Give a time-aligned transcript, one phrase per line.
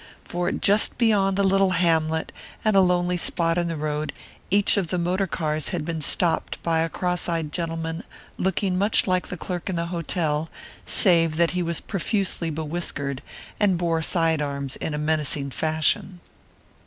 [0.25, 2.31] For just beyond the little hamlet
[2.65, 4.11] at a lonely spot in the road
[4.49, 8.03] each of the motor cars had been stopped by a cross eyed gentleman
[8.39, 10.49] looking much like the clerk in the hotel,
[10.87, 13.19] save that he was profusely bewhiskered
[13.59, 16.19] and bore side arms in a menacing fashion.